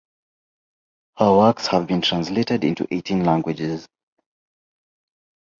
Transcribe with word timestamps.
Her 1.17 1.31
works 1.31 1.67
have 1.67 1.85
been 1.85 2.01
translated 2.01 2.63
into 2.63 2.87
eighteen 2.91 3.23
languages. 3.23 3.87